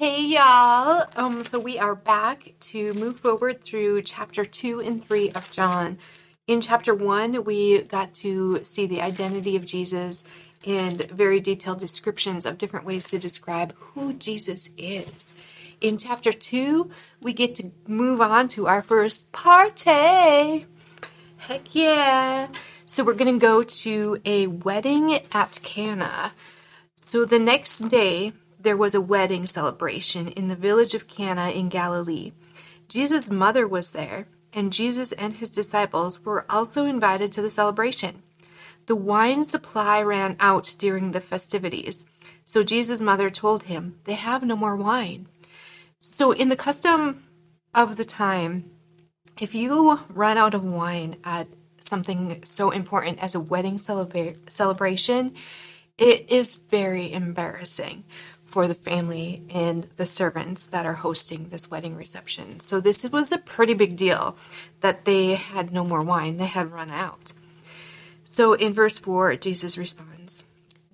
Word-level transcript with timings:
Hey 0.00 0.22
y'all. 0.22 1.04
Um 1.14 1.44
so 1.44 1.58
we 1.58 1.78
are 1.78 1.94
back 1.94 2.54
to 2.70 2.94
move 2.94 3.20
forward 3.20 3.62
through 3.62 4.00
chapter 4.00 4.46
2 4.46 4.80
and 4.80 5.04
3 5.06 5.32
of 5.32 5.50
John. 5.50 5.98
In 6.46 6.62
chapter 6.62 6.94
1, 6.94 7.44
we 7.44 7.82
got 7.82 8.14
to 8.14 8.64
see 8.64 8.86
the 8.86 9.02
identity 9.02 9.56
of 9.56 9.66
Jesus 9.66 10.24
and 10.66 11.02
very 11.10 11.38
detailed 11.38 11.80
descriptions 11.80 12.46
of 12.46 12.56
different 12.56 12.86
ways 12.86 13.04
to 13.08 13.18
describe 13.18 13.74
who 13.78 14.14
Jesus 14.14 14.70
is. 14.78 15.34
In 15.82 15.98
chapter 15.98 16.32
2, 16.32 16.90
we 17.20 17.34
get 17.34 17.56
to 17.56 17.70
move 17.86 18.22
on 18.22 18.48
to 18.56 18.68
our 18.68 18.80
first 18.80 19.30
party. 19.32 20.64
Heck 21.36 21.74
yeah. 21.74 22.48
So 22.86 23.04
we're 23.04 23.12
to 23.16 23.38
go 23.38 23.62
to 23.62 24.18
a 24.24 24.46
wedding 24.46 25.18
at 25.30 25.60
Cana. 25.62 26.32
So 26.96 27.26
the 27.26 27.38
next 27.38 27.80
day, 27.80 28.32
there 28.62 28.76
was 28.76 28.94
a 28.94 29.00
wedding 29.00 29.46
celebration 29.46 30.28
in 30.28 30.48
the 30.48 30.56
village 30.56 30.94
of 30.94 31.08
Cana 31.08 31.50
in 31.50 31.68
Galilee. 31.68 32.32
Jesus' 32.88 33.30
mother 33.30 33.66
was 33.66 33.92
there, 33.92 34.26
and 34.52 34.72
Jesus 34.72 35.12
and 35.12 35.32
his 35.32 35.50
disciples 35.50 36.24
were 36.24 36.44
also 36.50 36.84
invited 36.84 37.32
to 37.32 37.42
the 37.42 37.50
celebration. 37.50 38.22
The 38.86 38.96
wine 38.96 39.44
supply 39.44 40.02
ran 40.02 40.36
out 40.40 40.74
during 40.78 41.10
the 41.10 41.20
festivities, 41.20 42.04
so 42.44 42.62
Jesus' 42.62 43.00
mother 43.00 43.30
told 43.30 43.62
him, 43.62 43.98
They 44.04 44.14
have 44.14 44.42
no 44.42 44.56
more 44.56 44.76
wine. 44.76 45.28
So, 45.98 46.32
in 46.32 46.48
the 46.48 46.56
custom 46.56 47.22
of 47.74 47.96
the 47.96 48.04
time, 48.04 48.70
if 49.38 49.54
you 49.54 50.00
run 50.08 50.36
out 50.36 50.54
of 50.54 50.64
wine 50.64 51.16
at 51.24 51.46
something 51.80 52.42
so 52.44 52.70
important 52.70 53.22
as 53.22 53.34
a 53.34 53.40
wedding 53.40 53.76
celebra- 53.76 54.50
celebration, 54.50 55.34
it 55.96 56.30
is 56.32 56.56
very 56.56 57.12
embarrassing 57.12 58.04
for 58.50 58.66
the 58.66 58.74
family 58.74 59.44
and 59.50 59.86
the 59.96 60.06
servants 60.06 60.66
that 60.66 60.84
are 60.84 60.92
hosting 60.92 61.48
this 61.48 61.70
wedding 61.70 61.96
reception. 61.96 62.60
So, 62.60 62.80
this 62.80 63.04
was 63.04 63.32
a 63.32 63.38
pretty 63.38 63.74
big 63.74 63.96
deal 63.96 64.36
that 64.80 65.04
they 65.04 65.36
had 65.36 65.72
no 65.72 65.84
more 65.84 66.02
wine, 66.02 66.36
they 66.36 66.46
had 66.46 66.72
run 66.72 66.90
out. 66.90 67.32
So, 68.24 68.54
in 68.54 68.74
verse 68.74 68.98
4, 68.98 69.36
Jesus 69.36 69.78
responds, 69.78 70.44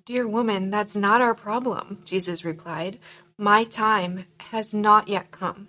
Dear 0.04 0.28
woman, 0.28 0.70
that's 0.70 0.94
not 0.94 1.20
our 1.20 1.34
problem, 1.34 1.98
Jesus 2.04 2.44
replied. 2.44 2.98
My 3.38 3.64
time 3.64 4.24
has 4.38 4.72
not 4.72 5.08
yet 5.08 5.30
come. 5.30 5.68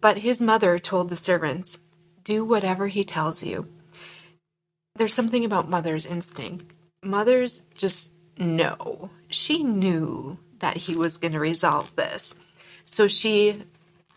But 0.00 0.18
his 0.18 0.40
mother 0.40 0.78
told 0.78 1.08
the 1.08 1.16
servants, 1.16 1.78
Do 2.24 2.44
whatever 2.44 2.86
he 2.86 3.04
tells 3.04 3.42
you. 3.42 3.68
There's 4.96 5.14
something 5.14 5.44
about 5.44 5.68
mother's 5.68 6.06
instinct. 6.06 6.72
Mothers 7.02 7.62
just 7.74 8.12
know. 8.38 9.10
She 9.28 9.62
knew 9.62 10.38
that 10.58 10.76
he 10.76 10.96
was 10.96 11.18
going 11.18 11.32
to 11.32 11.40
resolve 11.40 11.94
this. 11.96 12.34
So 12.84 13.08
she 13.08 13.62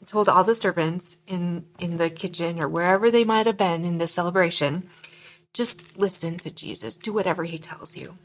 told 0.05 0.29
all 0.29 0.43
the 0.43 0.55
servants 0.55 1.17
in 1.27 1.65
in 1.79 1.97
the 1.97 2.09
kitchen 2.09 2.59
or 2.59 2.69
wherever 2.69 3.11
they 3.11 3.23
might 3.23 3.45
have 3.45 3.57
been 3.57 3.83
in 3.83 3.97
the 3.97 4.07
celebration, 4.07 4.89
just 5.53 5.97
listen 5.97 6.37
to 6.39 6.51
Jesus. 6.51 6.97
Do 6.97 7.13
whatever 7.13 7.43
he 7.43 7.57
tells 7.57 7.97
you. 7.97 8.17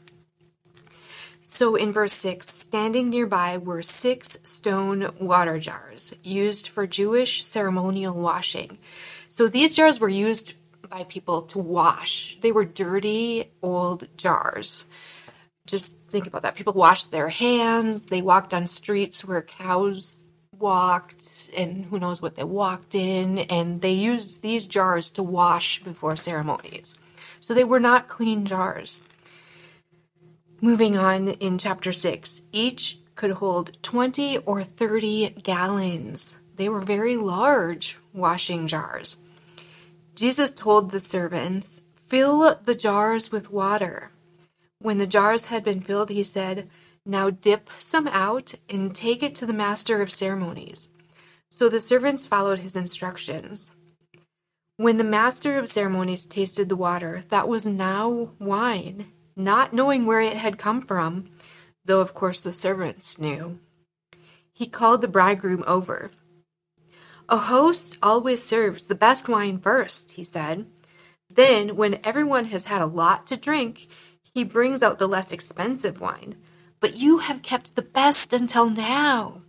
So 1.45 1.75
in 1.75 1.91
verse 1.91 2.13
6, 2.13 2.47
standing 2.47 3.09
nearby 3.09 3.57
were 3.57 3.81
six 3.81 4.37
stone 4.43 5.13
water 5.19 5.59
jars 5.59 6.13
used 6.23 6.69
for 6.69 6.87
Jewish 6.87 7.43
ceremonial 7.45 8.15
washing. 8.15 8.77
So 9.27 9.49
these 9.49 9.75
jars 9.75 9.99
were 9.99 10.07
used 10.07 10.53
by 10.89 11.03
people 11.03 11.41
to 11.43 11.59
wash. 11.59 12.37
They 12.39 12.53
were 12.53 12.63
dirty 12.63 13.51
old 13.61 14.07
jars. 14.15 14.85
Just 15.65 15.97
think 16.09 16.27
about 16.27 16.41
that. 16.41 16.55
People 16.55 16.73
washed 16.73 17.11
their 17.11 17.29
hands, 17.29 18.05
they 18.07 18.21
walked 18.21 18.53
on 18.53 18.67
streets 18.67 19.23
where 19.23 19.41
cows 19.41 20.29
walked, 20.59 21.49
and 21.55 21.85
who 21.85 21.99
knows 21.99 22.21
what 22.21 22.35
they 22.35 22.43
walked 22.43 22.95
in, 22.95 23.39
and 23.39 23.81
they 23.81 23.91
used 23.91 24.41
these 24.41 24.67
jars 24.67 25.11
to 25.11 25.23
wash 25.23 25.83
before 25.83 26.15
ceremonies. 26.15 26.95
So 27.39 27.53
they 27.53 27.63
were 27.63 27.79
not 27.79 28.07
clean 28.07 28.45
jars. 28.45 28.99
Moving 30.61 30.97
on 30.97 31.27
in 31.27 31.57
chapter 31.57 31.91
6, 31.91 32.41
each 32.51 32.99
could 33.15 33.31
hold 33.31 33.81
20 33.83 34.39
or 34.39 34.63
30 34.63 35.31
gallons. 35.43 36.37
They 36.55 36.69
were 36.69 36.81
very 36.81 37.17
large 37.17 37.97
washing 38.13 38.67
jars. 38.67 39.17
Jesus 40.15 40.51
told 40.51 40.91
the 40.91 40.99
servants, 40.99 41.81
Fill 42.07 42.55
the 42.63 42.75
jars 42.75 43.31
with 43.31 43.51
water. 43.51 44.11
When 44.83 44.97
the 44.97 45.07
jars 45.07 45.45
had 45.45 45.63
been 45.63 45.79
filled, 45.79 46.09
he 46.09 46.23
said, 46.23 46.69
Now 47.05 47.29
dip 47.29 47.69
some 47.79 48.05
out 48.09 48.53
and 48.69 48.93
take 48.93 49.23
it 49.23 49.33
to 49.35 49.45
the 49.45 49.53
master 49.53 50.01
of 50.01 50.11
ceremonies. 50.11 50.89
So 51.49 51.69
the 51.69 51.79
servants 51.79 52.25
followed 52.25 52.59
his 52.59 52.75
instructions. 52.75 53.71
When 54.75 54.97
the 54.97 55.05
master 55.05 55.57
of 55.57 55.69
ceremonies 55.69 56.25
tasted 56.25 56.67
the 56.67 56.75
water, 56.75 57.23
that 57.29 57.47
was 57.47 57.65
now 57.65 58.33
wine 58.39 59.05
not 59.37 59.71
knowing 59.71 60.05
where 60.05 60.19
it 60.19 60.35
had 60.35 60.57
come 60.57 60.81
from, 60.81 61.29
though 61.85 62.01
of 62.01 62.13
course 62.13 62.41
the 62.41 62.51
servants 62.51 63.17
knew. 63.17 63.59
He 64.51 64.67
called 64.67 64.99
the 64.99 65.07
bridegroom 65.07 65.63
over. 65.65 66.11
A 67.29 67.37
host 67.37 67.97
always 68.03 68.43
serves 68.43 68.83
the 68.83 68.95
best 68.95 69.29
wine 69.29 69.59
first, 69.59 70.11
he 70.11 70.25
said. 70.25 70.65
Then, 71.29 71.77
when 71.77 72.01
everyone 72.03 72.45
has 72.45 72.65
had 72.65 72.81
a 72.81 72.85
lot 72.85 73.27
to 73.27 73.37
drink, 73.37 73.87
he 74.33 74.43
brings 74.43 74.81
out 74.81 74.99
the 74.99 75.07
less 75.07 75.31
expensive 75.31 76.01
wine. 76.01 76.35
But 76.79 76.95
you 76.95 77.19
have 77.19 77.41
kept 77.41 77.75
the 77.75 77.81
best 77.81 78.33
until 78.33 78.69
now. 78.69 79.41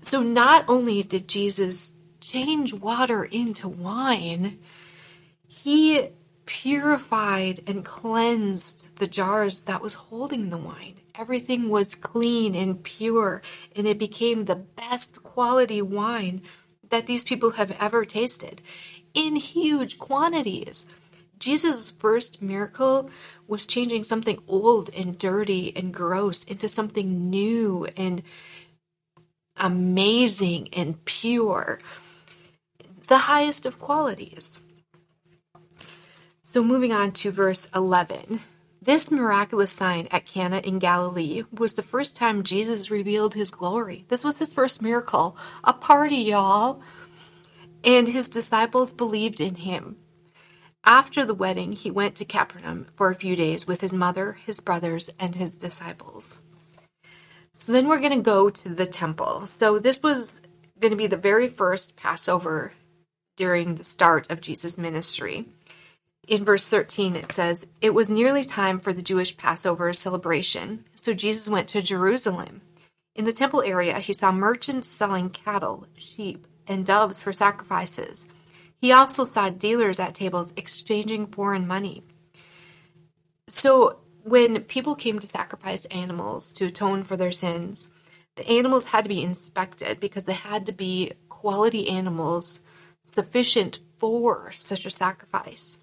So, 0.00 0.22
not 0.22 0.64
only 0.68 1.02
did 1.02 1.28
Jesus 1.28 1.92
change 2.20 2.72
water 2.72 3.24
into 3.24 3.68
wine, 3.68 4.58
he 5.46 6.08
purified 6.46 7.62
and 7.66 7.84
cleansed 7.84 8.86
the 8.96 9.06
jars 9.06 9.62
that 9.62 9.82
was 9.82 9.94
holding 9.94 10.50
the 10.50 10.58
wine. 10.58 10.94
Everything 11.14 11.68
was 11.68 11.94
clean 11.94 12.54
and 12.54 12.82
pure, 12.82 13.42
and 13.76 13.86
it 13.86 13.98
became 13.98 14.44
the 14.44 14.56
best 14.56 15.22
quality 15.22 15.82
wine 15.82 16.42
that 16.88 17.06
these 17.06 17.24
people 17.24 17.50
have 17.50 17.76
ever 17.80 18.04
tasted 18.04 18.60
in 19.14 19.36
huge 19.36 19.98
quantities. 19.98 20.86
Jesus' 21.42 21.90
first 21.90 22.40
miracle 22.40 23.10
was 23.48 23.66
changing 23.66 24.04
something 24.04 24.38
old 24.46 24.90
and 24.94 25.18
dirty 25.18 25.72
and 25.74 25.92
gross 25.92 26.44
into 26.44 26.68
something 26.68 27.30
new 27.30 27.84
and 27.96 28.22
amazing 29.56 30.68
and 30.72 31.04
pure. 31.04 31.80
The 33.08 33.18
highest 33.18 33.66
of 33.66 33.80
qualities. 33.80 34.60
So, 36.42 36.62
moving 36.62 36.92
on 36.92 37.10
to 37.12 37.32
verse 37.32 37.68
11. 37.74 38.38
This 38.80 39.10
miraculous 39.10 39.72
sign 39.72 40.06
at 40.12 40.26
Cana 40.26 40.58
in 40.58 40.78
Galilee 40.78 41.42
was 41.50 41.74
the 41.74 41.82
first 41.82 42.16
time 42.16 42.44
Jesus 42.44 42.88
revealed 42.88 43.34
his 43.34 43.50
glory. 43.50 44.04
This 44.08 44.22
was 44.22 44.38
his 44.38 44.54
first 44.54 44.80
miracle. 44.80 45.36
A 45.64 45.72
party, 45.72 46.18
y'all. 46.18 46.82
And 47.82 48.06
his 48.06 48.28
disciples 48.28 48.92
believed 48.92 49.40
in 49.40 49.56
him. 49.56 49.96
After 50.84 51.24
the 51.24 51.34
wedding, 51.34 51.72
he 51.72 51.90
went 51.90 52.16
to 52.16 52.24
Capernaum 52.24 52.86
for 52.96 53.10
a 53.10 53.14
few 53.14 53.36
days 53.36 53.66
with 53.66 53.80
his 53.80 53.92
mother, 53.92 54.32
his 54.32 54.60
brothers, 54.60 55.10
and 55.18 55.34
his 55.34 55.54
disciples. 55.54 56.40
So 57.52 57.72
then 57.72 57.88
we're 57.88 58.00
going 58.00 58.16
to 58.16 58.22
go 58.22 58.50
to 58.50 58.68
the 58.68 58.86
temple. 58.86 59.46
So 59.46 59.78
this 59.78 60.02
was 60.02 60.40
going 60.80 60.90
to 60.90 60.96
be 60.96 61.06
the 61.06 61.16
very 61.16 61.48
first 61.48 61.96
Passover 61.96 62.72
during 63.36 63.76
the 63.76 63.84
start 63.84 64.30
of 64.30 64.40
Jesus' 64.40 64.78
ministry 64.78 65.46
in 66.28 66.44
verse 66.44 66.68
13 66.68 67.16
it 67.16 67.32
says, 67.32 67.66
It 67.80 67.92
was 67.92 68.08
nearly 68.08 68.44
time 68.44 68.78
for 68.78 68.92
the 68.92 69.02
Jewish 69.02 69.36
Passover 69.36 69.92
celebration, 69.92 70.84
so 70.94 71.14
Jesus 71.14 71.48
went 71.48 71.68
to 71.70 71.82
Jerusalem. 71.82 72.62
In 73.14 73.24
the 73.24 73.32
temple 73.32 73.62
area, 73.62 73.98
he 73.98 74.12
saw 74.12 74.32
merchants 74.32 74.88
selling 74.88 75.30
cattle, 75.30 75.86
sheep, 75.96 76.46
and 76.68 76.86
doves 76.86 77.20
for 77.20 77.32
sacrifices. 77.32 78.26
He 78.82 78.90
also 78.90 79.24
saw 79.24 79.48
dealers 79.48 80.00
at 80.00 80.16
tables 80.16 80.52
exchanging 80.56 81.28
foreign 81.28 81.68
money. 81.68 82.02
So, 83.46 84.00
when 84.24 84.64
people 84.64 84.96
came 84.96 85.20
to 85.20 85.26
sacrifice 85.28 85.84
animals 85.84 86.52
to 86.54 86.66
atone 86.66 87.04
for 87.04 87.16
their 87.16 87.30
sins, 87.30 87.88
the 88.34 88.48
animals 88.48 88.84
had 88.86 89.04
to 89.04 89.08
be 89.08 89.22
inspected 89.22 90.00
because 90.00 90.24
they 90.24 90.32
had 90.32 90.66
to 90.66 90.72
be 90.72 91.12
quality 91.28 91.90
animals 91.90 92.58
sufficient 93.04 93.78
for 93.98 94.50
such 94.50 94.84
a 94.84 94.90
sacrifice. 94.90 95.78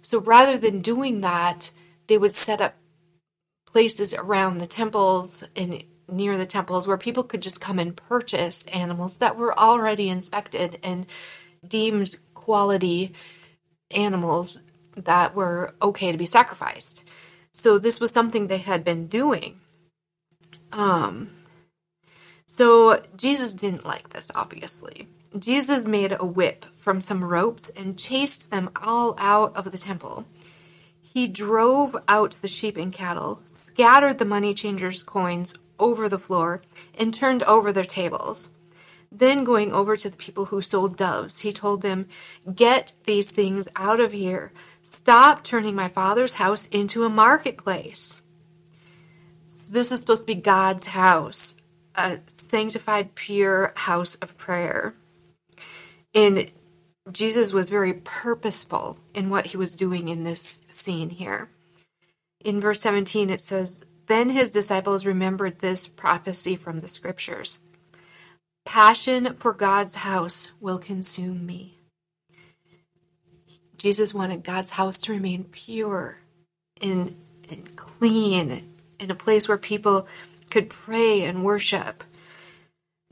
So 0.00 0.20
rather 0.20 0.56
than 0.56 0.80
doing 0.80 1.20
that, 1.22 1.70
they 2.06 2.16
would 2.16 2.32
set 2.32 2.62
up 2.62 2.76
places 3.66 4.14
around 4.14 4.58
the 4.58 4.66
temples 4.66 5.44
and 5.54 5.84
near 6.08 6.38
the 6.38 6.46
temples 6.46 6.88
where 6.88 6.96
people 6.96 7.24
could 7.24 7.42
just 7.42 7.60
come 7.60 7.78
and 7.78 7.94
purchase 7.94 8.64
animals 8.66 9.18
that 9.18 9.36
were 9.36 9.58
already 9.58 10.08
inspected 10.08 10.78
and 10.82 11.06
deemed 11.66 12.16
quality 12.48 13.12
animals 13.90 14.62
that 14.96 15.34
were 15.34 15.74
okay 15.82 16.12
to 16.12 16.18
be 16.18 16.26
sacrificed. 16.26 17.04
So 17.52 17.78
this 17.78 18.00
was 18.00 18.10
something 18.10 18.46
they 18.46 18.64
had 18.72 18.84
been 18.84 19.06
doing. 19.08 19.60
Um, 20.72 21.30
So 22.46 23.02
Jesus 23.16 23.52
didn't 23.52 23.84
like 23.84 24.08
this, 24.08 24.26
obviously. 24.34 25.06
Jesus 25.38 25.86
made 25.86 26.16
a 26.18 26.24
whip 26.24 26.64
from 26.78 27.02
some 27.02 27.22
ropes 27.22 27.70
and 27.76 27.98
chased 27.98 28.50
them 28.50 28.70
all 28.82 29.14
out 29.18 29.54
of 29.56 29.70
the 29.70 29.76
temple. 29.78 30.24
He 31.02 31.28
drove 31.28 31.94
out 32.08 32.38
the 32.40 32.48
sheep 32.48 32.78
and 32.78 32.92
cattle, 32.92 33.42
scattered 33.46 34.18
the 34.18 34.24
money 34.24 34.54
changers' 34.54 35.02
coins 35.02 35.54
over 35.78 36.08
the 36.08 36.18
floor, 36.18 36.62
and 36.98 37.12
turned 37.12 37.42
over 37.42 37.72
their 37.72 37.84
tables. 37.84 38.48
Then, 39.10 39.44
going 39.44 39.72
over 39.72 39.96
to 39.96 40.10
the 40.10 40.16
people 40.16 40.44
who 40.44 40.60
sold 40.60 40.96
doves, 40.96 41.40
he 41.40 41.50
told 41.50 41.80
them, 41.80 42.08
Get 42.54 42.92
these 43.04 43.30
things 43.30 43.66
out 43.74 44.00
of 44.00 44.12
here. 44.12 44.52
Stop 44.82 45.42
turning 45.42 45.74
my 45.74 45.88
father's 45.88 46.34
house 46.34 46.66
into 46.68 47.04
a 47.04 47.08
marketplace. 47.08 48.20
So 49.46 49.72
This 49.72 49.92
is 49.92 50.00
supposed 50.00 50.22
to 50.22 50.34
be 50.34 50.40
God's 50.40 50.86
house, 50.86 51.56
a 51.94 52.20
sanctified, 52.28 53.14
pure 53.14 53.72
house 53.76 54.16
of 54.16 54.36
prayer. 54.36 54.94
And 56.14 56.50
Jesus 57.10 57.52
was 57.52 57.70
very 57.70 57.94
purposeful 57.94 58.98
in 59.14 59.30
what 59.30 59.46
he 59.46 59.56
was 59.56 59.76
doing 59.76 60.08
in 60.08 60.24
this 60.24 60.66
scene 60.68 61.08
here. 61.08 61.48
In 62.44 62.60
verse 62.60 62.80
17, 62.82 63.30
it 63.30 63.40
says, 63.40 63.84
Then 64.06 64.28
his 64.28 64.50
disciples 64.50 65.06
remembered 65.06 65.58
this 65.58 65.88
prophecy 65.88 66.56
from 66.56 66.80
the 66.80 66.88
scriptures 66.88 67.58
Passion 68.68 69.34
for 69.34 69.54
God's 69.54 69.94
house 69.94 70.52
will 70.60 70.78
consume 70.78 71.46
me. 71.46 71.78
Jesus 73.78 74.12
wanted 74.12 74.44
God's 74.44 74.70
house 74.70 74.98
to 74.98 75.12
remain 75.12 75.44
pure 75.44 76.18
and, 76.82 77.16
and 77.48 77.76
clean, 77.76 78.62
in 78.98 79.10
a 79.10 79.14
place 79.14 79.48
where 79.48 79.56
people 79.56 80.06
could 80.50 80.68
pray 80.68 81.22
and 81.22 81.44
worship. 81.44 82.04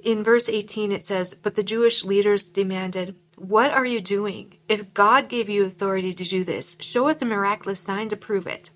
In 0.05 0.23
verse 0.23 0.51
18, 0.51 0.93
it 0.93 1.07
says, 1.07 1.33
But 1.33 1.55
the 1.55 1.63
Jewish 1.63 2.05
leaders 2.05 2.51
demanded, 2.51 3.17
What 3.37 3.71
are 3.71 3.87
you 3.87 4.03
doing? 4.03 4.59
If 4.69 4.93
God 4.93 5.31
gave 5.31 5.49
you 5.49 5.65
authority 5.65 6.13
to 6.13 6.25
do 6.25 6.45
this, 6.45 6.77
show 6.81 7.09
us 7.09 7.23
a 7.23 7.25
miraculous 7.25 7.81
sign 7.81 8.11
to 8.11 8.17
prove 8.17 8.47
it. 8.47 8.69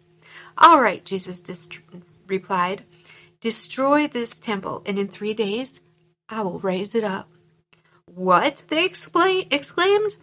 All 0.56 0.80
right, 0.80 1.04
Jesus 1.04 1.42
dist- 1.42 1.78
replied, 2.26 2.84
Destroy 3.42 4.06
this 4.06 4.40
temple, 4.40 4.82
and 4.86 4.98
in 4.98 5.08
three 5.08 5.34
days 5.34 5.82
I 6.30 6.42
will 6.42 6.60
raise 6.60 6.94
it 6.94 7.04
up. 7.04 7.28
What? 8.06 8.62
They 8.68 8.84
exclaimed. 8.84 10.16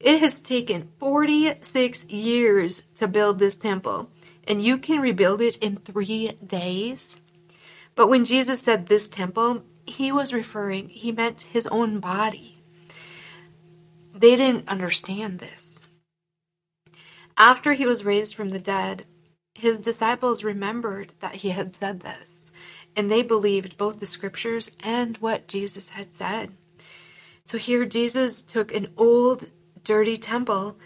It 0.00 0.20
has 0.20 0.40
taken 0.40 0.90
46 0.98 2.06
years 2.06 2.86
to 2.96 3.06
build 3.06 3.38
this 3.38 3.56
temple, 3.56 4.10
and 4.48 4.62
you 4.62 4.78
can 4.78 5.00
rebuild 5.00 5.42
it 5.42 5.58
in 5.58 5.76
three 5.76 6.32
days? 6.46 7.18
But 7.94 8.08
when 8.08 8.24
Jesus 8.24 8.62
said 8.62 8.86
this 8.86 9.08
temple, 9.10 9.62
he 9.86 10.12
was 10.12 10.32
referring, 10.32 10.88
he 10.88 11.12
meant 11.12 11.42
his 11.42 11.66
own 11.66 12.00
body. 12.00 12.62
They 14.14 14.36
didn't 14.36 14.68
understand 14.68 15.38
this. 15.38 15.86
After 17.36 17.72
he 17.72 17.86
was 17.86 18.04
raised 18.04 18.34
from 18.34 18.50
the 18.50 18.58
dead, 18.58 19.04
his 19.54 19.80
disciples 19.80 20.44
remembered 20.44 21.12
that 21.20 21.34
he 21.34 21.50
had 21.50 21.74
said 21.76 22.00
this 22.00 22.49
and 22.96 23.10
they 23.10 23.22
believed 23.22 23.76
both 23.76 24.00
the 24.00 24.06
scriptures 24.06 24.70
and 24.82 25.16
what 25.18 25.48
Jesus 25.48 25.90
had 25.90 26.12
said. 26.12 26.50
So 27.44 27.58
here 27.58 27.84
Jesus 27.84 28.42
took 28.42 28.74
an 28.74 28.92
old, 28.96 29.50
dirty 29.84 30.16
temple 30.16 30.76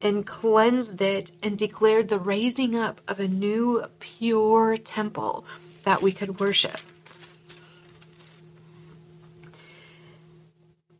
and 0.00 0.26
cleansed 0.26 1.00
it 1.00 1.32
and 1.42 1.58
declared 1.58 2.08
the 2.08 2.18
raising 2.18 2.76
up 2.76 3.00
of 3.08 3.18
a 3.18 3.28
new, 3.28 3.84
pure 3.98 4.76
temple 4.76 5.44
that 5.82 6.02
we 6.02 6.12
could 6.12 6.40
worship. 6.40 6.80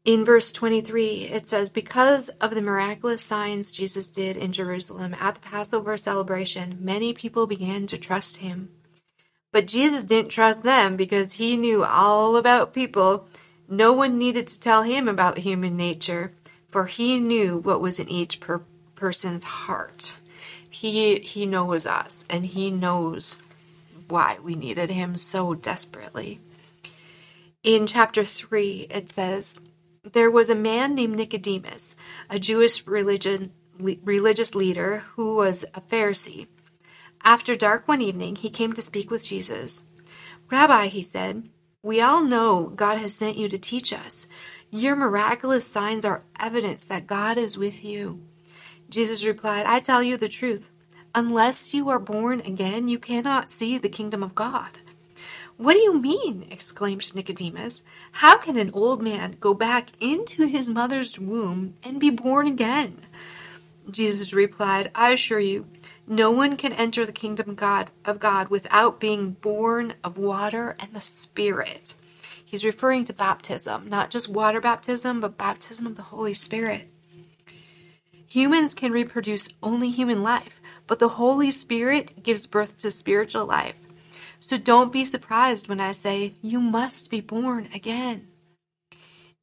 In 0.05 0.25
verse 0.25 0.53
23, 0.53 1.25
it 1.25 1.47
says, 1.47 1.69
Because 1.69 2.31
of 2.31 2.55
the 2.55 2.63
miraculous 2.63 3.23
signs 3.23 3.71
Jesus 3.71 4.09
did 4.09 4.39
in 4.39 4.53
Jerusalem 4.53 5.15
at 5.21 5.35
the 5.35 5.41
Passover 5.43 5.99
celebration, 5.99 6.79
many 6.81 7.13
people 7.13 7.47
began 7.47 7.87
to 7.89 7.99
trust 7.99 8.39
him. 8.39 8.71
But 9.51 9.67
Jesus 9.67 10.05
didn't 10.05 10.31
trust 10.31 10.63
them 10.63 10.97
because 10.97 11.33
he 11.33 11.57
knew 11.57 11.85
all 11.85 12.37
about 12.37 12.75
people. 12.75 13.27
No 13.69 13.93
one 13.93 14.19
needed 14.19 14.47
to 14.49 14.61
tell 14.61 14.83
him 14.83 15.09
about 15.09 15.39
human 15.39 15.77
nature, 15.77 16.33
for 16.67 16.87
he 16.87 17.19
knew 17.19 17.59
what 17.59 17.81
was 17.81 17.99
in 17.99 18.09
each 18.09 18.41
per- 18.41 18.63
person's 18.95 19.45
heart. 19.45 20.15
He 20.69 21.19
he 21.21 21.47
knows 21.47 21.87
us 21.87 22.25
and 22.29 22.45
he 22.45 22.71
knows 22.71 23.39
why 24.09 24.39
we 24.43 24.55
needed 24.55 24.91
him 24.91 25.17
so 25.17 25.55
desperately. 25.55 26.41
In 27.63 27.87
chapter 27.87 28.25
3 28.25 28.87
it 28.91 29.11
says 29.11 29.59
there 30.05 30.31
was 30.31 30.51
a 30.51 30.55
man 30.55 30.95
named 30.95 31.17
Nicodemus, 31.17 31.97
a 32.31 32.39
Jewish 32.39 32.87
religion 32.87 33.53
religious 33.79 34.55
leader 34.55 34.99
who 35.15 35.37
was 35.37 35.65
a 35.75 35.81
Pharisee. 35.81 36.47
After 37.23 37.57
dark 37.57 37.89
one 37.89 38.01
evening, 38.03 38.37
he 38.37 38.51
came 38.51 38.73
to 38.73 38.83
speak 38.83 39.11
with 39.11 39.25
Jesus. 39.25 39.83
Rabbi, 40.51 40.87
he 40.87 41.03
said, 41.03 41.49
we 41.83 42.01
all 42.01 42.25
know 42.25 42.73
God 42.75 42.99
has 42.99 43.15
sent 43.15 43.37
you 43.37 43.49
to 43.49 43.57
teach 43.57 43.93
us. 43.93 44.27
Your 44.71 44.97
miraculous 44.97 45.65
signs 45.65 46.05
are 46.05 46.25
evidence 46.39 46.85
that 46.87 47.07
God 47.07 47.39
is 47.39 47.57
with 47.57 47.85
you. 47.85 48.21
Jesus 48.91 49.25
replied, 49.25 49.65
I 49.65 49.79
tell 49.79 50.03
you 50.03 50.17
the 50.17 50.29
truth. 50.29 50.69
Unless 51.15 51.75
you 51.75 51.89
are 51.89 52.01
born 52.01 52.41
again, 52.41 52.89
you 52.89 52.99
cannot 52.99 53.49
see 53.49 53.79
the 53.79 53.89
kingdom 53.89 54.25
of 54.25 54.35
God. 54.35 54.79
What 55.57 55.75
do 55.75 55.79
you 55.79 56.01
mean? 56.01 56.49
exclaimed 56.51 57.15
Nicodemus. 57.15 57.83
How 58.13 58.39
can 58.39 58.57
an 58.57 58.73
old 58.75 59.01
man 59.01 59.37
go 59.39 59.55
back 59.55 59.91
into 60.01 60.47
his 60.47 60.69
mother's 60.69 61.19
womb 61.19 61.75
and 61.85 62.01
be 62.01 62.11
born 62.11 62.49
again? 62.49 62.99
Jesus 63.89 64.33
replied, 64.33 64.91
I 64.95 65.13
assure 65.13 65.41
you, 65.41 65.67
no 66.09 66.31
one 66.31 66.57
can 66.57 66.73
enter 66.73 67.05
the 67.05 67.13
kingdom 67.13 67.55
God, 67.55 67.91
of 68.05 68.19
God 68.19 68.49
without 68.49 68.99
being 68.99 69.33
born 69.33 69.95
of 70.03 70.17
water 70.17 70.75
and 70.81 70.93
the 70.93 71.01
Spirit. 71.01 71.95
He's 72.45 72.65
referring 72.65 73.05
to 73.05 73.13
baptism, 73.13 73.89
not 73.89 74.11
just 74.11 74.29
water 74.29 74.61
baptism, 74.61 75.21
but 75.21 75.37
baptism 75.37 75.87
of 75.87 75.97
the 75.97 76.03
Holy 76.03 76.33
Spirit. 76.33 76.89
Humans 78.27 78.75
can 78.75 78.91
reproduce 78.91 79.51
only 79.63 79.91
human 79.91 80.23
life, 80.23 80.61
but 80.87 80.99
the 80.99 81.09
Holy 81.09 81.51
Spirit 81.51 82.23
gives 82.23 82.47
birth 82.47 82.79
to 82.79 82.91
spiritual 82.91 83.45
life. 83.45 83.75
So 84.41 84.57
don't 84.57 84.93
be 84.93 85.05
surprised 85.05 85.69
when 85.69 85.81
I 85.81 85.93
say 85.93 86.35
you 86.41 86.61
must 86.61 87.11
be 87.11 87.21
born 87.21 87.69
again. 87.75 88.29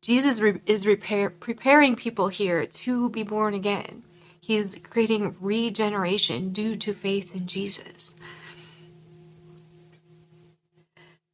Jesus 0.01 0.39
is 0.65 0.85
preparing 1.39 1.95
people 1.95 2.27
here 2.27 2.65
to 2.65 3.09
be 3.09 3.23
born 3.23 3.53
again. 3.53 4.03
He's 4.45 4.75
creating 4.75 5.35
regeneration 5.41 6.53
due 6.53 6.75
to 6.75 6.93
faith 6.93 7.35
in 7.35 7.47
Jesus. 7.47 8.13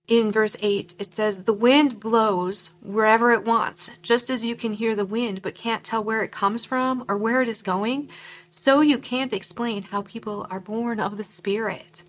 In 0.08 0.32
verse 0.32 0.56
8, 0.62 0.96
it 0.98 1.12
says, 1.12 1.44
The 1.44 1.52
wind 1.52 2.00
blows 2.00 2.72
wherever 2.82 3.34
it 3.34 3.44
wants, 3.44 3.92
just 4.02 4.30
as 4.30 4.46
you 4.46 4.56
can 4.56 4.72
hear 4.72 4.96
the 4.96 5.06
wind 5.06 5.42
but 5.42 5.56
can't 5.56 5.84
tell 5.84 6.02
where 6.02 6.24
it 6.24 6.32
comes 6.32 6.64
from 6.64 7.04
or 7.10 7.18
where 7.18 7.42
it 7.42 7.50
is 7.50 7.62
going, 7.62 8.08
so 8.50 8.80
you 8.80 8.98
can't 8.98 9.34
explain 9.34 9.84
how 9.84 10.04
people 10.04 10.48
are 10.50 10.62
born 10.62 11.02
of 11.02 11.18
the 11.18 11.26
Spirit. 11.26 12.04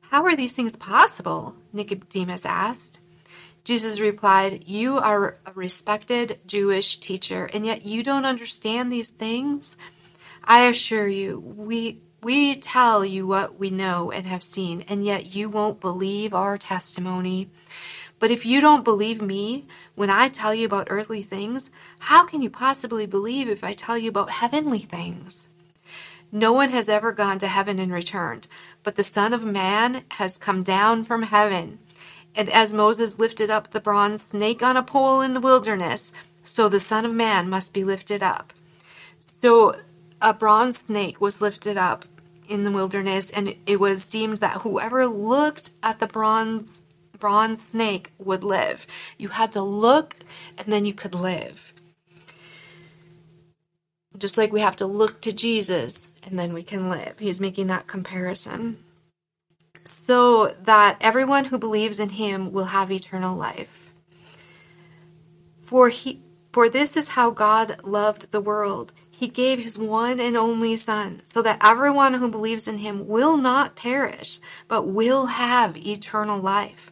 How 0.00 0.24
are 0.24 0.36
these 0.36 0.54
things 0.54 0.74
possible? 0.74 1.54
Nicodemus 1.74 2.46
asked. 2.46 2.98
Jesus 3.62 4.00
replied, 4.00 4.64
You 4.66 4.96
are 4.96 5.36
a 5.44 5.52
respected 5.54 6.40
Jewish 6.46 6.96
teacher, 6.96 7.46
and 7.52 7.66
yet 7.66 7.84
you 7.84 8.02
don't 8.02 8.24
understand 8.24 8.90
these 8.90 9.10
things? 9.10 9.76
I 10.44 10.66
assure 10.66 11.06
you, 11.06 11.38
we 11.38 12.00
we 12.22 12.56
tell 12.56 13.04
you 13.04 13.26
what 13.26 13.58
we 13.58 13.70
know 13.70 14.10
and 14.10 14.26
have 14.26 14.42
seen, 14.42 14.84
and 14.88 15.04
yet 15.04 15.34
you 15.34 15.48
won't 15.48 15.80
believe 15.80 16.34
our 16.34 16.58
testimony. 16.58 17.48
But 18.18 18.30
if 18.30 18.44
you 18.44 18.60
don't 18.60 18.84
believe 18.84 19.22
me 19.22 19.66
when 19.94 20.10
I 20.10 20.28
tell 20.28 20.54
you 20.54 20.66
about 20.66 20.88
earthly 20.90 21.22
things, 21.22 21.70
how 21.98 22.26
can 22.26 22.42
you 22.42 22.50
possibly 22.50 23.06
believe 23.06 23.48
if 23.48 23.64
I 23.64 23.72
tell 23.72 23.96
you 23.96 24.10
about 24.10 24.30
heavenly 24.30 24.80
things? 24.80 25.48
No 26.30 26.52
one 26.52 26.68
has 26.68 26.88
ever 26.88 27.12
gone 27.12 27.38
to 27.38 27.48
heaven 27.48 27.78
and 27.78 27.90
returned, 27.90 28.46
but 28.82 28.96
the 28.96 29.02
Son 29.02 29.32
of 29.32 29.42
Man 29.42 30.04
has 30.12 30.36
come 30.36 30.62
down 30.62 31.04
from 31.04 31.22
heaven. 31.22 31.78
And 32.36 32.48
as 32.50 32.72
Moses 32.72 33.18
lifted 33.18 33.50
up 33.50 33.70
the 33.70 33.80
bronze 33.80 34.22
snake 34.22 34.62
on 34.62 34.76
a 34.76 34.82
pole 34.82 35.22
in 35.22 35.32
the 35.32 35.40
wilderness, 35.40 36.12
so 36.44 36.68
the 36.68 36.78
Son 36.78 37.04
of 37.04 37.12
Man 37.12 37.48
must 37.48 37.74
be 37.74 37.82
lifted 37.82 38.22
up. 38.22 38.52
So 39.40 39.74
a 40.20 40.34
bronze 40.34 40.78
snake 40.78 41.20
was 41.20 41.40
lifted 41.40 41.76
up 41.76 42.04
in 42.48 42.64
the 42.64 42.72
wilderness, 42.72 43.30
and 43.30 43.54
it 43.66 43.78
was 43.78 44.10
deemed 44.10 44.38
that 44.38 44.62
whoever 44.62 45.06
looked 45.06 45.70
at 45.82 45.98
the 45.98 46.06
bronze 46.06 46.82
bronze 47.18 47.62
snake 47.62 48.12
would 48.18 48.42
live. 48.42 48.86
You 49.18 49.28
had 49.28 49.52
to 49.52 49.62
look, 49.62 50.16
and 50.58 50.72
then 50.72 50.84
you 50.86 50.94
could 50.94 51.14
live. 51.14 51.72
Just 54.18 54.38
like 54.38 54.52
we 54.52 54.60
have 54.60 54.76
to 54.76 54.86
look 54.86 55.20
to 55.22 55.32
Jesus, 55.32 56.08
and 56.24 56.38
then 56.38 56.52
we 56.54 56.62
can 56.62 56.88
live. 56.88 57.18
He's 57.18 57.40
making 57.40 57.68
that 57.68 57.86
comparison. 57.86 58.78
So 59.84 60.48
that 60.64 60.96
everyone 61.00 61.44
who 61.44 61.58
believes 61.58 62.00
in 62.00 62.08
him 62.08 62.52
will 62.52 62.64
have 62.64 62.90
eternal 62.90 63.36
life. 63.36 63.90
For 65.64 65.88
he 65.88 66.20
for 66.52 66.68
this 66.68 66.96
is 66.96 67.08
how 67.08 67.30
God 67.30 67.84
loved 67.84 68.32
the 68.32 68.40
world. 68.40 68.92
He 69.20 69.28
gave 69.28 69.62
his 69.62 69.78
one 69.78 70.18
and 70.18 70.34
only 70.34 70.78
Son, 70.78 71.20
so 71.24 71.42
that 71.42 71.58
everyone 71.62 72.14
who 72.14 72.30
believes 72.30 72.66
in 72.66 72.78
him 72.78 73.06
will 73.06 73.36
not 73.36 73.76
perish, 73.76 74.40
but 74.66 74.88
will 74.88 75.26
have 75.26 75.76
eternal 75.76 76.40
life. 76.40 76.90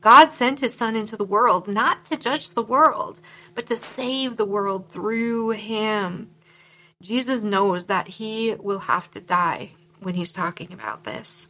God 0.00 0.32
sent 0.32 0.58
his 0.58 0.74
Son 0.74 0.96
into 0.96 1.16
the 1.16 1.24
world 1.24 1.68
not 1.68 2.06
to 2.06 2.16
judge 2.16 2.50
the 2.50 2.64
world, 2.64 3.20
but 3.54 3.66
to 3.66 3.76
save 3.76 4.36
the 4.36 4.44
world 4.44 4.90
through 4.90 5.50
him. 5.50 6.28
Jesus 7.00 7.44
knows 7.44 7.86
that 7.86 8.08
he 8.08 8.56
will 8.58 8.80
have 8.80 9.08
to 9.12 9.20
die 9.20 9.70
when 10.00 10.16
he's 10.16 10.32
talking 10.32 10.72
about 10.72 11.04
this. 11.04 11.46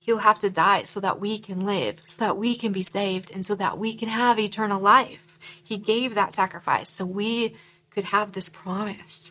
He'll 0.00 0.18
have 0.18 0.40
to 0.40 0.50
die 0.50 0.82
so 0.82 0.98
that 0.98 1.20
we 1.20 1.38
can 1.38 1.64
live, 1.64 2.00
so 2.02 2.24
that 2.24 2.36
we 2.36 2.56
can 2.56 2.72
be 2.72 2.82
saved, 2.82 3.30
and 3.32 3.46
so 3.46 3.54
that 3.54 3.78
we 3.78 3.94
can 3.94 4.08
have 4.08 4.40
eternal 4.40 4.80
life. 4.80 5.38
He 5.62 5.78
gave 5.78 6.16
that 6.16 6.34
sacrifice 6.34 6.90
so 6.90 7.06
we 7.06 7.54
could 7.90 8.02
have 8.02 8.32
this 8.32 8.48
promise. 8.48 9.30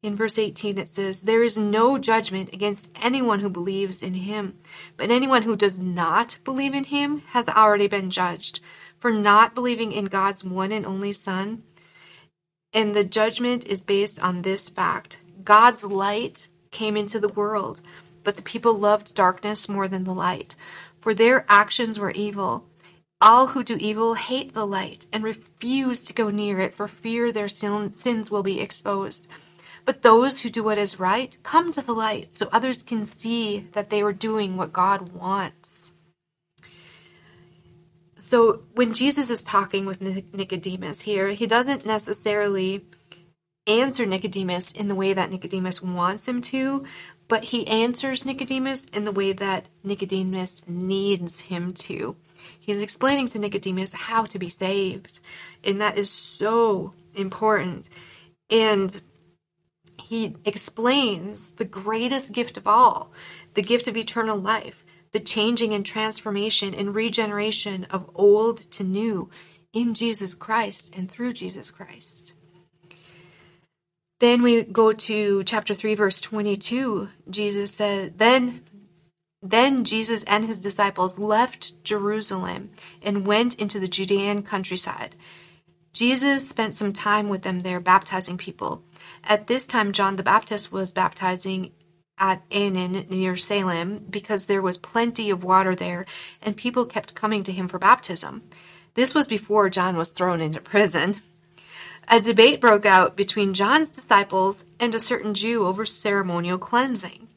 In 0.00 0.14
verse 0.14 0.38
18, 0.38 0.78
it 0.78 0.88
says, 0.88 1.22
There 1.22 1.42
is 1.42 1.58
no 1.58 1.98
judgment 1.98 2.52
against 2.52 2.88
anyone 3.02 3.40
who 3.40 3.48
believes 3.48 4.00
in 4.00 4.14
him, 4.14 4.56
but 4.96 5.10
anyone 5.10 5.42
who 5.42 5.56
does 5.56 5.80
not 5.80 6.38
believe 6.44 6.72
in 6.72 6.84
him 6.84 7.18
has 7.30 7.48
already 7.48 7.88
been 7.88 8.08
judged 8.08 8.60
for 8.98 9.10
not 9.10 9.56
believing 9.56 9.90
in 9.90 10.04
God's 10.04 10.44
one 10.44 10.70
and 10.70 10.86
only 10.86 11.12
Son. 11.12 11.64
And 12.72 12.94
the 12.94 13.02
judgment 13.02 13.66
is 13.66 13.82
based 13.82 14.22
on 14.22 14.42
this 14.42 14.68
fact 14.68 15.20
God's 15.42 15.82
light 15.82 16.46
came 16.70 16.96
into 16.96 17.18
the 17.18 17.28
world, 17.28 17.80
but 18.22 18.36
the 18.36 18.42
people 18.42 18.78
loved 18.78 19.16
darkness 19.16 19.68
more 19.68 19.88
than 19.88 20.04
the 20.04 20.14
light, 20.14 20.54
for 21.00 21.12
their 21.12 21.44
actions 21.48 21.98
were 21.98 22.12
evil. 22.12 22.64
All 23.20 23.48
who 23.48 23.64
do 23.64 23.76
evil 23.80 24.14
hate 24.14 24.54
the 24.54 24.64
light 24.66 25.08
and 25.12 25.24
refuse 25.24 26.04
to 26.04 26.12
go 26.12 26.30
near 26.30 26.60
it 26.60 26.76
for 26.76 26.86
fear 26.86 27.32
their 27.32 27.48
sins 27.48 28.30
will 28.30 28.44
be 28.44 28.60
exposed. 28.60 29.26
But 29.88 30.02
those 30.02 30.38
who 30.38 30.50
do 30.50 30.62
what 30.62 30.76
is 30.76 31.00
right 31.00 31.34
come 31.42 31.72
to 31.72 31.80
the 31.80 31.94
light 31.94 32.30
so 32.34 32.46
others 32.52 32.82
can 32.82 33.10
see 33.10 33.70
that 33.72 33.88
they 33.88 34.02
are 34.02 34.12
doing 34.12 34.58
what 34.58 34.70
God 34.70 35.14
wants. 35.14 35.92
So 38.16 38.64
when 38.74 38.92
Jesus 38.92 39.30
is 39.30 39.42
talking 39.42 39.86
with 39.86 40.02
Nicodemus 40.02 41.00
here, 41.00 41.30
he 41.30 41.46
doesn't 41.46 41.86
necessarily 41.86 42.84
answer 43.66 44.04
Nicodemus 44.04 44.72
in 44.72 44.88
the 44.88 44.94
way 44.94 45.14
that 45.14 45.30
Nicodemus 45.30 45.80
wants 45.80 46.28
him 46.28 46.42
to, 46.42 46.84
but 47.26 47.42
he 47.42 47.66
answers 47.66 48.26
Nicodemus 48.26 48.84
in 48.84 49.04
the 49.04 49.12
way 49.12 49.32
that 49.32 49.68
Nicodemus 49.82 50.64
needs 50.68 51.40
him 51.40 51.72
to. 51.72 52.14
He's 52.60 52.82
explaining 52.82 53.28
to 53.28 53.38
Nicodemus 53.38 53.94
how 53.94 54.26
to 54.26 54.38
be 54.38 54.50
saved. 54.50 55.20
And 55.64 55.80
that 55.80 55.96
is 55.96 56.10
so 56.10 56.92
important. 57.14 57.88
And 58.50 59.00
he 60.08 60.34
explains 60.46 61.50
the 61.50 61.66
greatest 61.66 62.32
gift 62.32 62.56
of 62.56 62.66
all 62.66 63.12
the 63.52 63.62
gift 63.62 63.88
of 63.88 63.96
eternal 63.96 64.38
life, 64.38 64.82
the 65.12 65.20
changing 65.20 65.74
and 65.74 65.84
transformation 65.84 66.74
and 66.74 66.94
regeneration 66.94 67.84
of 67.90 68.10
old 68.14 68.58
to 68.70 68.84
new 68.84 69.28
in 69.74 69.92
Jesus 69.92 70.32
Christ 70.32 70.96
and 70.96 71.10
through 71.10 71.34
Jesus 71.34 71.70
Christ. 71.70 72.32
Then 74.20 74.42
we 74.42 74.64
go 74.64 74.92
to 74.92 75.44
chapter 75.44 75.74
3 75.74 75.94
verse 75.94 76.22
22. 76.22 77.08
Jesus 77.28 77.74
said, 77.74 78.18
"Then 78.18 78.64
then 79.42 79.84
Jesus 79.84 80.24
and 80.24 80.44
his 80.44 80.58
disciples 80.58 81.18
left 81.18 81.84
Jerusalem 81.84 82.70
and 83.02 83.26
went 83.26 83.54
into 83.56 83.78
the 83.78 83.86
Judean 83.86 84.42
countryside. 84.42 85.14
Jesus 85.92 86.48
spent 86.48 86.74
some 86.74 86.92
time 86.92 87.28
with 87.28 87.42
them 87.42 87.60
there, 87.60 87.80
baptizing 87.80 88.38
people. 88.38 88.82
At 89.24 89.46
this 89.46 89.66
time, 89.66 89.92
John 89.92 90.16
the 90.16 90.22
Baptist 90.22 90.72
was 90.72 90.92
baptizing 90.92 91.72
at 92.18 92.48
Aenon 92.50 93.08
near 93.10 93.36
Salem 93.36 94.04
because 94.10 94.46
there 94.46 94.62
was 94.62 94.78
plenty 94.78 95.30
of 95.30 95.44
water 95.44 95.74
there 95.74 96.06
and 96.42 96.56
people 96.56 96.86
kept 96.86 97.14
coming 97.14 97.42
to 97.44 97.52
him 97.52 97.68
for 97.68 97.78
baptism. 97.78 98.42
This 98.94 99.14
was 99.14 99.28
before 99.28 99.70
John 99.70 99.96
was 99.96 100.08
thrown 100.08 100.40
into 100.40 100.60
prison. 100.60 101.22
A 102.08 102.20
debate 102.20 102.60
broke 102.60 102.86
out 102.86 103.16
between 103.16 103.54
John's 103.54 103.90
disciples 103.90 104.64
and 104.80 104.94
a 104.94 105.00
certain 105.00 105.34
Jew 105.34 105.66
over 105.66 105.84
ceremonial 105.84 106.58
cleansing. 106.58 107.28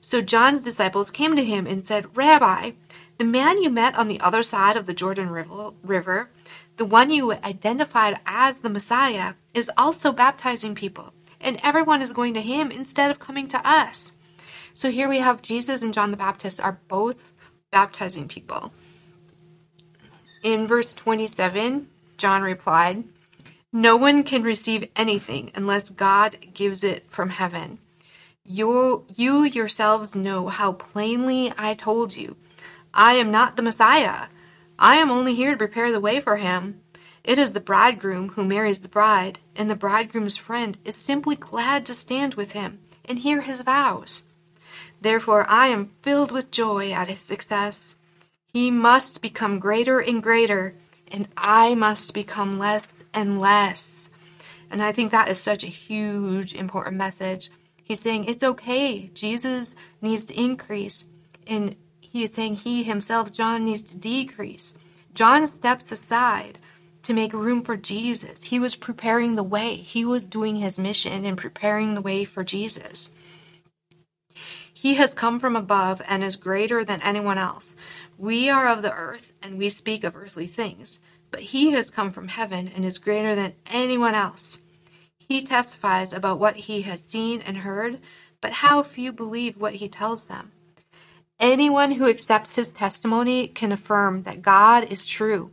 So 0.00 0.20
John's 0.20 0.62
disciples 0.62 1.10
came 1.10 1.36
to 1.36 1.44
him 1.44 1.66
and 1.66 1.86
said, 1.86 2.16
Rabbi, 2.16 2.72
the 3.18 3.24
man 3.24 3.62
you 3.62 3.70
met 3.70 3.94
on 3.94 4.08
the 4.08 4.20
other 4.20 4.42
side 4.42 4.76
of 4.76 4.86
the 4.86 4.94
Jordan 4.94 5.30
River, 5.30 6.30
the 6.76 6.84
one 6.84 7.10
you 7.10 7.32
identified 7.32 8.18
as 8.26 8.60
the 8.60 8.70
Messiah, 8.70 9.34
is 9.52 9.70
also 9.76 10.10
baptizing 10.10 10.74
people, 10.74 11.12
and 11.44 11.60
everyone 11.62 12.02
is 12.02 12.12
going 12.12 12.34
to 12.34 12.40
him 12.40 12.70
instead 12.70 13.10
of 13.10 13.18
coming 13.18 13.46
to 13.48 13.60
us. 13.68 14.12
So 14.72 14.90
here 14.90 15.08
we 15.08 15.18
have 15.18 15.42
Jesus 15.42 15.82
and 15.82 15.94
John 15.94 16.10
the 16.10 16.16
Baptist 16.16 16.60
are 16.60 16.80
both 16.88 17.32
baptizing 17.70 18.26
people. 18.26 18.72
In 20.42 20.66
verse 20.66 20.94
27, 20.94 21.88
John 22.18 22.42
replied, 22.42 23.04
No 23.72 23.96
one 23.96 24.24
can 24.24 24.42
receive 24.42 24.88
anything 24.96 25.52
unless 25.54 25.90
God 25.90 26.36
gives 26.52 26.84
it 26.84 27.08
from 27.08 27.30
heaven. 27.30 27.78
You, 28.44 29.06
you 29.14 29.44
yourselves 29.44 30.16
know 30.16 30.48
how 30.48 30.72
plainly 30.72 31.52
I 31.56 31.74
told 31.74 32.16
you. 32.16 32.36
I 32.92 33.14
am 33.14 33.30
not 33.30 33.56
the 33.56 33.62
Messiah. 33.62 34.26
I 34.78 34.96
am 34.96 35.10
only 35.10 35.34
here 35.34 35.52
to 35.52 35.56
prepare 35.56 35.92
the 35.92 36.00
way 36.00 36.20
for 36.20 36.36
him. 36.36 36.80
It 37.24 37.38
is 37.38 37.52
the 37.52 37.60
bridegroom 37.60 38.30
who 38.30 38.44
marries 38.44 38.80
the 38.80 38.88
bride, 38.88 39.38
and 39.56 39.68
the 39.68 39.74
bridegroom's 39.74 40.36
friend 40.36 40.78
is 40.84 40.94
simply 40.94 41.36
glad 41.36 41.86
to 41.86 41.94
stand 41.94 42.34
with 42.34 42.52
him 42.52 42.80
and 43.06 43.18
hear 43.18 43.40
his 43.40 43.62
vows. 43.62 44.24
Therefore, 45.00 45.44
I 45.48 45.68
am 45.68 45.90
filled 46.02 46.30
with 46.30 46.50
joy 46.50 46.92
at 46.92 47.08
his 47.08 47.20
success. 47.20 47.94
He 48.52 48.70
must 48.70 49.22
become 49.22 49.58
greater 49.58 50.00
and 50.00 50.22
greater, 50.22 50.74
and 51.10 51.28
I 51.36 51.74
must 51.74 52.14
become 52.14 52.58
less 52.58 53.02
and 53.12 53.40
less. 53.40 54.08
And 54.70 54.82
I 54.82 54.92
think 54.92 55.10
that 55.10 55.28
is 55.28 55.40
such 55.40 55.64
a 55.64 55.68
huge, 55.68 56.54
important 56.54 56.96
message 56.96 57.50
He's 57.84 58.00
saying 58.00 58.24
it's 58.24 58.42
okay. 58.42 59.10
Jesus 59.12 59.76
needs 60.00 60.24
to 60.26 60.40
increase. 60.42 61.04
And 61.46 61.76
he 62.00 62.24
is 62.24 62.32
saying 62.32 62.56
he 62.56 62.82
himself, 62.82 63.30
John, 63.30 63.66
needs 63.66 63.82
to 63.84 63.98
decrease. 63.98 64.74
John 65.12 65.46
steps 65.46 65.92
aside 65.92 66.58
to 67.04 67.14
make 67.14 67.32
room 67.32 67.62
for 67.62 67.76
Jesus. 67.76 68.42
He 68.42 68.58
was 68.58 68.76
preparing 68.76 69.34
the 69.34 69.42
way, 69.42 69.76
he 69.76 70.04
was 70.04 70.26
doing 70.26 70.56
his 70.56 70.78
mission 70.78 71.24
and 71.24 71.38
preparing 71.38 71.94
the 71.94 72.02
way 72.02 72.24
for 72.24 72.44
Jesus. 72.44 73.10
He 74.72 74.94
has 74.94 75.14
come 75.14 75.40
from 75.40 75.56
above 75.56 76.02
and 76.06 76.22
is 76.22 76.36
greater 76.36 76.84
than 76.84 77.00
anyone 77.00 77.38
else. 77.38 77.74
We 78.18 78.50
are 78.50 78.68
of 78.68 78.82
the 78.82 78.92
earth 78.92 79.32
and 79.42 79.56
we 79.56 79.68
speak 79.70 80.04
of 80.04 80.16
earthly 80.16 80.46
things, 80.46 80.98
but 81.30 81.40
he 81.40 81.70
has 81.70 81.90
come 81.90 82.12
from 82.12 82.28
heaven 82.28 82.68
and 82.74 82.84
is 82.84 82.98
greater 82.98 83.34
than 83.34 83.54
anyone 83.70 84.14
else. 84.14 84.60
He 85.18 85.42
testifies 85.42 86.12
about 86.12 86.38
what 86.38 86.56
he 86.56 86.82
has 86.82 87.02
seen 87.02 87.40
and 87.40 87.56
heard, 87.56 88.00
but 88.40 88.52
how 88.52 88.82
few 88.82 89.10
believe 89.12 89.56
what 89.56 89.74
he 89.74 89.88
tells 89.88 90.24
them. 90.24 90.52
Anyone 91.40 91.90
who 91.90 92.08
accepts 92.08 92.56
his 92.56 92.70
testimony 92.70 93.48
can 93.48 93.72
affirm 93.72 94.22
that 94.24 94.42
God 94.42 94.92
is 94.92 95.06
true. 95.06 95.50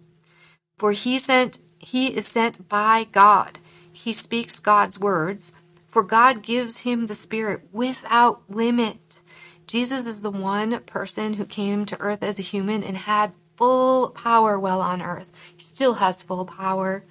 For 0.81 0.91
he 0.91 1.19
sent 1.19 1.59
he 1.77 2.07
is 2.07 2.27
sent 2.27 2.67
by 2.67 3.05
God. 3.11 3.59
He 3.93 4.13
speaks 4.13 4.59
God's 4.59 4.97
words, 4.99 5.53
for 5.87 6.01
God 6.01 6.41
gives 6.41 6.79
him 6.79 7.05
the 7.05 7.13
Spirit 7.13 7.69
without 7.71 8.41
limit. 8.49 9.19
Jesus 9.67 10.07
is 10.07 10.23
the 10.23 10.31
one 10.31 10.79
person 10.85 11.33
who 11.35 11.45
came 11.45 11.85
to 11.85 11.99
earth 11.99 12.23
as 12.23 12.39
a 12.39 12.41
human 12.41 12.83
and 12.83 12.97
had 12.97 13.31
full 13.57 14.09
power 14.09 14.57
while 14.57 14.81
on 14.81 15.03
earth. 15.03 15.29
He 15.55 15.61
still 15.61 15.93
has 15.93 16.23
full 16.23 16.45
power. 16.45 17.03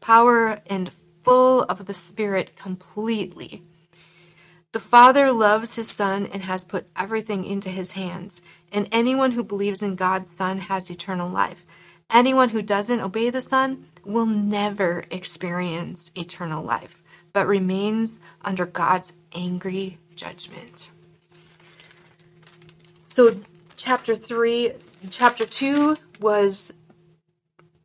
Power 0.00 0.60
and 0.70 0.88
full 1.24 1.64
of 1.64 1.86
the 1.86 1.94
Spirit 1.94 2.54
completely. 2.54 3.64
The 4.70 4.78
Father 4.78 5.32
loves 5.32 5.74
his 5.74 5.90
Son 5.90 6.26
and 6.26 6.44
has 6.44 6.62
put 6.62 6.86
everything 6.94 7.44
into 7.44 7.68
his 7.68 7.90
hands, 7.90 8.42
and 8.70 8.88
anyone 8.92 9.32
who 9.32 9.42
believes 9.42 9.82
in 9.82 9.96
God's 9.96 10.30
Son 10.30 10.58
has 10.58 10.88
eternal 10.88 11.28
life. 11.28 11.64
Anyone 12.10 12.48
who 12.48 12.62
doesn't 12.62 13.00
obey 13.00 13.28
the 13.28 13.42
Son 13.42 13.86
will 14.04 14.26
never 14.26 15.04
experience 15.10 16.10
eternal 16.14 16.64
life, 16.64 17.02
but 17.34 17.46
remains 17.46 18.18
under 18.42 18.64
God's 18.64 19.12
angry 19.34 19.98
judgment. 20.16 20.90
So, 23.00 23.38
chapter 23.76 24.14
3, 24.14 24.72
chapter 25.10 25.44
2 25.44 25.96
was 26.20 26.72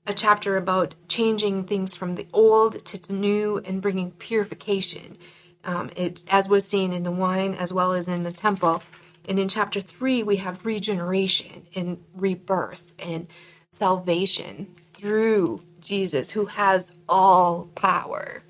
a 0.07 0.13
chapter 0.13 0.55
about 0.55 0.95
changing 1.09 1.65
things 1.65 1.95
from 1.95 2.15
the 2.15 2.27
old 2.33 2.85
to 2.85 2.97
the 2.97 3.13
new 3.13 3.61
and 3.65 3.81
bringing 3.81 4.11
purification. 4.11 5.17
Um, 5.65 5.89
it, 5.95 6.23
as 6.29 6.47
was 6.47 6.65
seen 6.65 6.93
in 6.93 7.03
the 7.03 7.11
wine 7.11 7.55
as 7.55 7.73
well 7.73 7.93
as 7.93 8.07
in 8.07 8.23
the 8.23 8.31
temple. 8.31 8.83
And 9.27 9.39
in 9.39 9.47
chapter 9.47 9.79
three, 9.79 10.23
we 10.23 10.37
have 10.37 10.65
regeneration 10.65 11.65
and 11.75 12.03
rebirth 12.15 12.83
and 12.99 13.27
salvation 13.73 14.67
through 14.93 15.61
Jesus 15.81 16.31
who 16.31 16.45
has 16.45 16.93
all 17.09 17.67
power. 17.75 18.41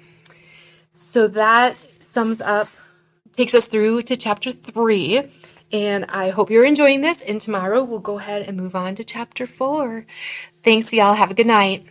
So 0.96 1.28
that 1.30 1.76
sums 2.02 2.42
up, 2.42 2.70
takes 3.36 3.56
us 3.56 3.66
through 3.66 4.04
to 4.04 4.18
chapter 4.18 4.52
three. 4.52 5.32
And 5.72 6.06
I 6.10 6.30
hope 6.30 6.52
you're 6.52 6.66
enjoying 6.66 7.02
this. 7.02 7.24
And 7.24 7.42
tomorrow 7.42 7.84
we'll 7.84 8.00
go 8.00 8.20
ahead 8.20 8.48
and 8.48 8.56
move 8.56 8.76
on 8.76 8.94
to 8.96 9.04
chapter 9.04 9.48
four. 9.48 10.06
Thanks, 10.64 10.94
y'all. 10.94 11.16
Have 11.16 11.32
a 11.32 11.34
good 11.34 11.48
night. 11.48 11.86